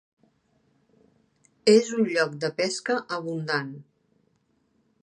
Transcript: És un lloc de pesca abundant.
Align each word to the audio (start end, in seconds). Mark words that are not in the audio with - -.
És 1.75 1.91
un 1.99 2.09
lloc 2.15 2.35
de 2.45 2.51
pesca 2.63 2.97
abundant. 3.21 3.73